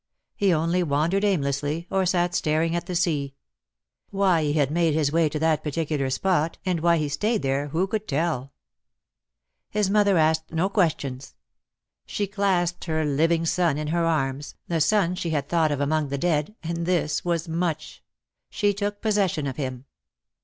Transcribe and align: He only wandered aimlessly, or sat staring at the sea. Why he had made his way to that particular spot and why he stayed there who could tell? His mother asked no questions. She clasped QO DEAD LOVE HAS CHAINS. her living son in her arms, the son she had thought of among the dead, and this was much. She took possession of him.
He 0.35 0.51
only 0.51 0.81
wandered 0.81 1.23
aimlessly, 1.23 1.85
or 1.91 2.07
sat 2.07 2.33
staring 2.33 2.75
at 2.75 2.87
the 2.87 2.95
sea. 2.95 3.35
Why 4.09 4.41
he 4.41 4.53
had 4.53 4.71
made 4.71 4.95
his 4.95 5.11
way 5.11 5.29
to 5.29 5.37
that 5.37 5.63
particular 5.63 6.09
spot 6.09 6.57
and 6.65 6.79
why 6.79 6.97
he 6.97 7.07
stayed 7.07 7.43
there 7.43 7.67
who 7.67 7.85
could 7.85 8.07
tell? 8.07 8.51
His 9.69 9.91
mother 9.91 10.17
asked 10.17 10.51
no 10.51 10.69
questions. 10.69 11.35
She 12.07 12.25
clasped 12.25 12.79
QO 12.79 12.83
DEAD 12.83 12.89
LOVE 12.89 12.97
HAS 12.97 13.07
CHAINS. 13.09 13.11
her 13.11 13.15
living 13.15 13.45
son 13.45 13.77
in 13.77 13.87
her 13.89 14.05
arms, 14.05 14.55
the 14.67 14.81
son 14.81 15.13
she 15.13 15.29
had 15.29 15.47
thought 15.47 15.71
of 15.71 15.79
among 15.79 16.09
the 16.09 16.17
dead, 16.17 16.55
and 16.63 16.87
this 16.87 17.23
was 17.23 17.47
much. 17.47 18.03
She 18.49 18.73
took 18.73 19.01
possession 19.01 19.45
of 19.45 19.57
him. 19.57 19.85